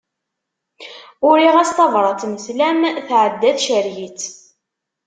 [1.29, 4.21] Uriɣ-as tabrat n sslam, tɛedda tcerreg-itt.